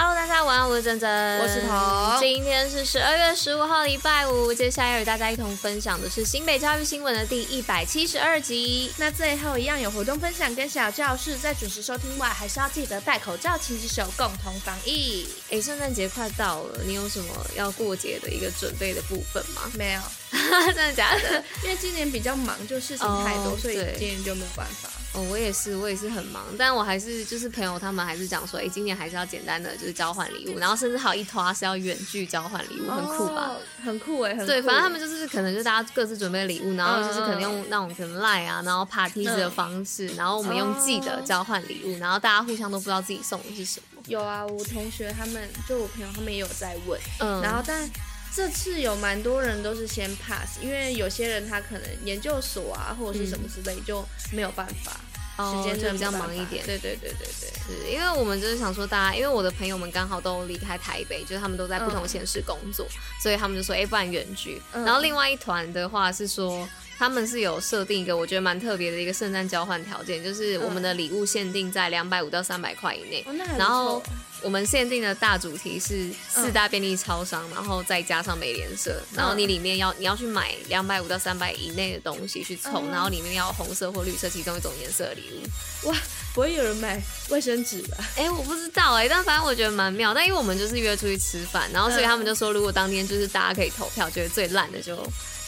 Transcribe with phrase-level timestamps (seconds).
[0.00, 2.20] Hello，大家晚安，我是珍珍，我是彤。
[2.20, 4.54] 今天是十二月十五号，礼拜五。
[4.54, 8.92] 接下来要与大家一同分享的是新北教育新闻的第一百七十二集。
[8.96, 15.26] 那最后一样有活动分享跟小教室，在准时收听外，还是要记得戴口罩、勤洗手，共同防疫。
[15.50, 19.62] 哎，圣诞节快到了，你有什么要过节的一个准备的部分吗？
[19.74, 20.00] 没有，
[20.72, 21.42] 真的假的？
[21.64, 24.88] 因为今年比较忙，就事情太多，oh, 所以今年就没有办法。
[25.14, 33.52] 哦，我也是，我也是很忙，但我还是就是朋友他们还是讲说，哎，今年还是要简单的就是交换礼物，然后甚至还有一拖是要远距交换礼物，很酷吧？
[33.82, 34.46] 很酷哎，很酷。
[34.46, 44.02] 对，反正他们就是可能就大家各自准备礼物，然后就是可能用那种可能 Line 啊，然后爬梯子的方式，然后我们用寄的交换礼物，然后大家互相都不知道自己送的是什么。
[44.06, 47.88] 有啊，我同学他们就我朋友他们也有在问，嗯，然后但
[48.34, 54.92] 这次有蛮多人都是先 pass，因为有些人他可能研究所啊或者是什么之类就没有办法。
[55.40, 64.60] 时间就比较忙一点，对对对对对，是因为我们就是想说，大家因为我的朋友们刚好都离开台北，就是他们都在不同县市工作，嗯、所以他们就说，哎、欸，不然远距。
[64.72, 66.68] 嗯、然后另外一团的话是说，
[66.98, 74.02] 他们是有设定一个我觉得蛮特别的一个圣诞交换条件，就是我们的礼物限定在两百五到三百块以内，嗯、然后。
[74.40, 85.88] 我们限定的大主题是四大便利超商，嗯、然后再加上美联社，然后你里面要你要去买两百五到三百以内的东西去凑，嗯、然后里面要红色或绿色其中一种颜色的礼物。
[85.88, 85.96] 哇，
[86.36, 87.96] 不会有人买卫生纸吧？
[88.14, 90.14] 哎、欸，我不知道哎、欸，但反正我觉得蛮妙。
[90.14, 94.96] 但因为我们就是约出去吃饭，然后所以他们就说，如果当天就是大家可以投票，觉得最烂的就。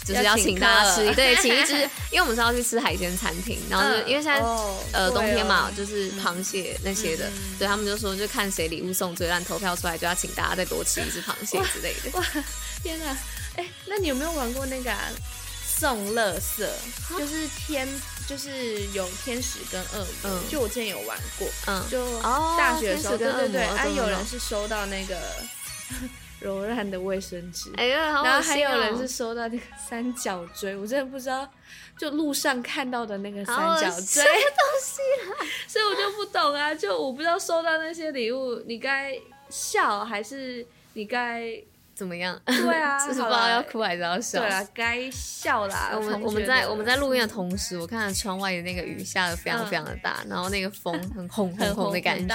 [0.04, 1.74] 就是要请大家吃，对，请一只，
[2.10, 4.40] 因为我们是要去吃海鲜餐厅，然后就因为现在
[4.92, 12.18] 呃冬天嘛，就是螃蟹那些的，所以他们就说就看谁礼物送最烂，投票出来就要请大家再多吃一只螃蟹之类的。
[12.18, 12.24] 哇，
[12.82, 13.16] 天哪！
[13.56, 14.92] 哎，那你有没有玩过那个
[15.78, 16.72] 送乐色？
[17.18, 17.88] 就是天，
[18.26, 20.40] 就是有天使跟恶魔。
[20.50, 22.20] 就我之前有玩过，嗯，就
[22.56, 25.16] 大学的时候，对对对，啊，有人是收到那个。
[26.40, 31.48] 柔软的卫生纸，哎呀，好，然后还有人是收到那个三角锥，我真的不知道，
[31.96, 34.22] 就路上看到的那个三角锥。
[34.22, 39.16] 什么东西啊，所以我就不懂啊，就我不知道收到那些礼物，你该
[39.48, 41.62] 笑还是你该。
[42.00, 42.40] 怎么样？
[42.46, 44.40] 对啊， 就是不知道要哭还是要笑。
[44.40, 45.90] 对啊，该笑啦。
[45.94, 52.34] 我们我们在我们在录音的同时，我看到窗外的那个雨下的非常非常的大，然后那个风很轰轰轰的感觉，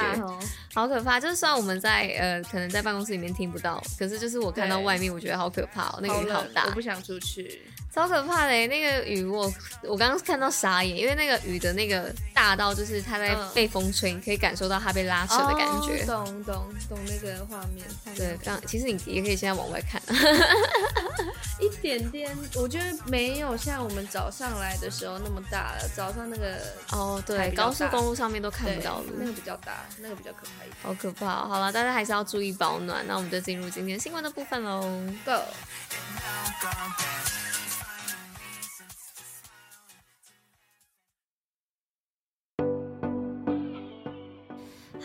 [0.76, 1.20] 好可怕。
[1.20, 7.64] 就是虽然我们在呃可能在办公室里面听不到，可是就是我看到外面，我觉得好可怕哦，那个雨好大，我不想出去。
[7.96, 9.50] 超可怕的，那个雨我
[9.82, 16.04] 我刚刚看到傻眼，因为那个雨的那个大到就是它在被风吹，你可以感受到它被拉扯的感觉。
[16.04, 17.88] 懂懂懂那个画面。
[18.14, 20.02] 对，刚其实你也可以现在往外看，
[21.62, 25.90] 一点点，我觉得没有像我们早上来的时候那么大了。
[25.96, 26.60] 早上那个
[26.92, 30.76] 哦，对，高速公路上面都看不到路，那个比较大，那个比较可怕一点。
[30.84, 33.06] 好可怕，好了，大家还是要注意保暖。
[33.08, 34.82] 那我们就进入今天新闻的部分喽
[35.24, 35.32] ，Go。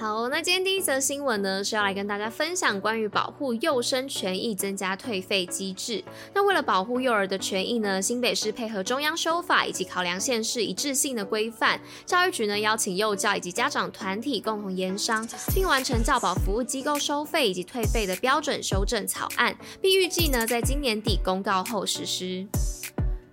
[0.00, 6.03] 好，那今天第一则新闻呢，是要来跟大家分享关于保护幼生权益、增加退费机制。
[6.33, 22.47] 那为了保护幼儿的权益呢，新北市配合中央修法以及考量县市一致性的规范，教育局呢邀请幼教以及家长团体共同研商，并完成教保服务机构收费以及退费的标准修正草案，并预计呢在今年底公告后实施。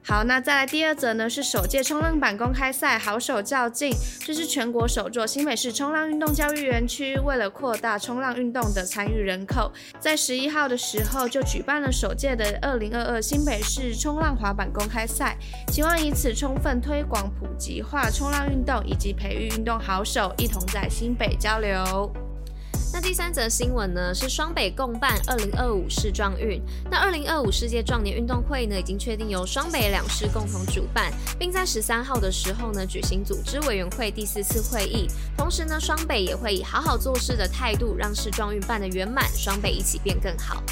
[0.09, 3.91] 好，那再来第二则呢，是首届冲浪板公开赛好手较劲，
[4.21, 7.19] 这是全国首座新北市冲浪运动教育园区。
[7.19, 9.69] 为了扩大冲浪运动的参与人口，
[9.99, 15.37] 在十一号的时候就举办了首届的二零二二新北市冲浪滑板公开赛，
[15.73, 22.26] 希望以此充分推广普及化冲浪运动，以及培育运动好手，一同在新北交流。
[22.99, 26.59] 那第三则新闻呢，是双北共办二零二五世壮运。
[26.89, 35.07] 那二零二五世界壮年运动会呢，已经确定由双北两市共同主办，并在十三号的时候呢，举行组织委员会第四次会议。
[35.37, 40.63] 同时呢，双北也会以好好做事的态度，让世壮运办得圆满，双北一起变更好。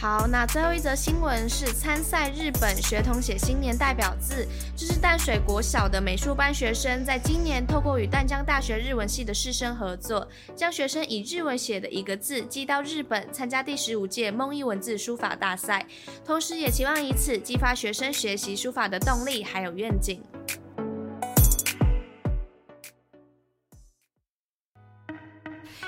[0.00, 10.26] 好，那最后一则新闻是参赛日本学童写新年代表字，这是淡水国小的美术班学生在今年透过与淡江大学日文系的师生合作，
[10.56, 15.84] 将学生以日文写的一个字寄到日本参加第十五届梦一文字书法大赛，
[16.24, 20.22] 同时也期望以此激发学生学习书法的动力还有愿景。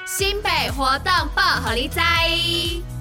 [0.04, 2.91] 新北活动报虎哩知。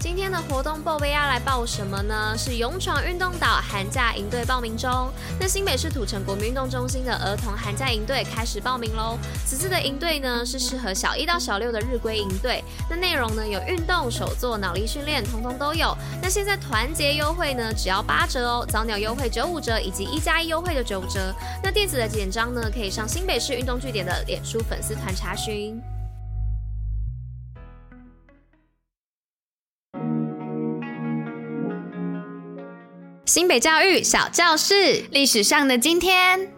[0.00, 2.34] 今天的活动报备要来报什么呢？
[2.34, 5.12] 是勇闯运动岛寒假营队报名中。
[5.38, 9.18] 那新北市土城国民运动中心的儿童寒假营队开始报名喽。
[9.44, 12.64] 此次的营队呢是适合小一到小六的日规营队。
[12.88, 15.94] 那内容呢有运动、手作、脑力训练，通通都有。
[16.22, 21.30] 那现在团结优惠呢只要八折哦，早鸟优惠九五折，以及一加一优惠的九折。
[21.62, 25.78] 那电子的简章呢可以上新北市运动据点的脸书粉丝团查询。
[33.30, 36.50] 新北教育小教室，历史上的今天。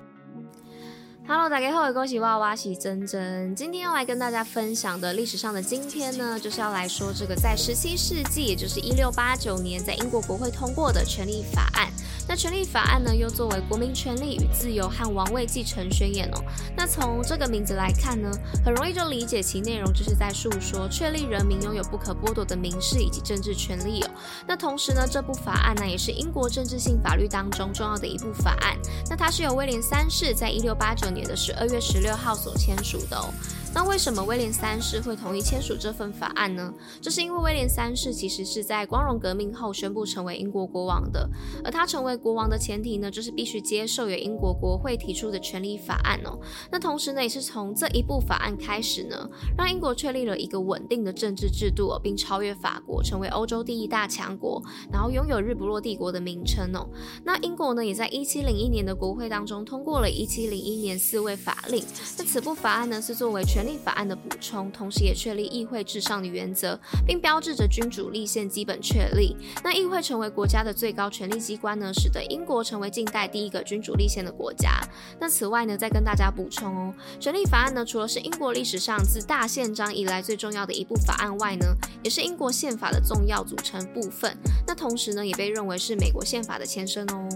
[1.29, 3.55] Hello，大家好，恭喜娃娃喜珍珍。
[3.55, 11.93] 今天要来跟大家分享的历史上的今天呢，就是要来说这个在十七世纪，也就是一六八九年，在英国国会通过的权利法案。
[12.33, 16.43] 那权利法案呢，又作为国民权利与自由和王位继承宣言哦。
[16.75, 18.31] 那从这个名字来看呢，
[18.65, 24.11] 很容易就理解其内容就是在诉说确立人民拥有不可剥夺的民事以及政治权利哦。
[24.47, 28.79] 那同时呢，这部法案呢，也是英国政治性法律当中重要的一部法案。
[29.11, 33.29] 那它是由威廉三世在一六八九年的十二月十六号所签署的哦。
[33.75, 36.73] 那为什么威廉三世会同意签署这份法案呢？
[37.01, 41.29] 这是因为威廉三世其实是在光荣革命后宣布成为英国国王的，
[41.65, 46.39] 而他成为国王的前提呢，就是必须接受由英国国会提出的权利法案哦。
[46.71, 56.87] 那同时呢，也是从这一部法案开始呢，让英国确立了一个稳定的政治制度，并超越法国，成为欧洲第一大强国，然后拥有日不落帝国的名称哦。
[57.25, 61.83] 那英国呢，也在一七零一年的国会当中通过了一七零一年四位法令。
[62.19, 66.77] 那此部法案呢，是作为全权利法案的补充，同时也确立议会至上的原则，
[67.07, 69.37] 并标志着君主立宪基本确立。
[69.63, 74.81] 那议会成为国家的最高权力机关呢，使得英国成为近代第一个君主立宪的国家。
[75.21, 81.67] 那此外呢，再跟大家补充哦，权利法案呢，除了是英国历史上自大宪章以来最重要的一部法案外呢，
[82.03, 84.37] 也是英国宪法的重要组成部分。
[84.67, 87.29] 那同时呢，也被认为是美国宪法的前身哦。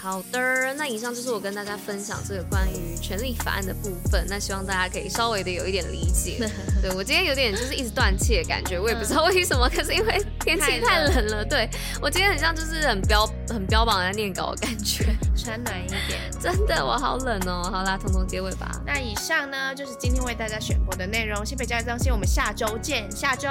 [0.00, 4.24] 好的，那以上就是我跟大家分享这个关于权利法案的部分。
[4.28, 6.38] 那希望大家可以稍微的有一点理解。
[6.80, 11.44] 对，我今天有点就是一直断气的感觉，我也不知道为什么，可是因为天气太冷了。
[11.48, 11.68] 对，
[12.00, 15.04] 我今天很像就是很标很标榜在念稿的感觉，
[15.36, 16.18] 穿暖一点。
[16.40, 17.68] 真的，我好冷哦。
[17.70, 18.70] 好啦，彤彤结尾吧。
[18.86, 21.44] 那以上呢就是今天为大家选播的内容。
[21.44, 23.10] 新北教育中心，我们下周见。
[23.10, 23.48] 下周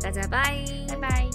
[0.00, 1.29] 大家拜拜拜。